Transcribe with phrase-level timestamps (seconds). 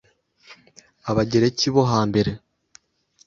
[1.09, 2.31] Abagereki bo ha mbere